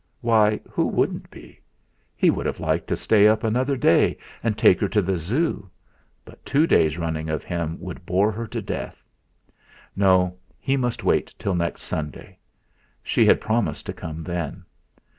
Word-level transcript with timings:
Why! 0.21 0.59
Who 0.67 0.87
wouldn't 0.87 1.29
be! 1.29 1.59
He 2.15 2.31
would 2.31 2.47
have 2.47 2.59
liked 2.59 2.87
to 2.87 2.95
stay 2.95 3.27
up 3.27 3.43
another 3.43 3.77
day 3.77 4.17
and 4.41 4.57
take 4.57 4.79
her 4.79 4.87
to 4.87 4.99
the 5.03 5.15
Zoo, 5.15 5.69
but 6.25 6.43
two 6.43 6.65
days 6.65 6.97
running 6.97 7.29
of 7.29 7.43
him 7.43 7.77
would 7.79 8.03
bore 8.07 8.31
her 8.31 8.47
to 8.47 8.63
death. 8.63 9.03
No, 9.95 10.39
he 10.59 10.75
must 10.75 11.03
wait 11.03 11.31
till 11.37 11.53
next 11.53 11.83
Sunday; 11.83 12.39
she 13.03 13.27
had 13.27 13.39
promised 13.39 13.85
to 13.85 13.93
come 13.93 14.23
then. 14.23 14.65